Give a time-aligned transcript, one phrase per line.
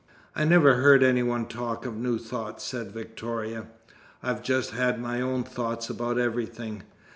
[0.35, 3.67] "I never heard any one talk of New Thought," said Victoria.
[4.23, 6.81] "I've just had my own thoughts about everything.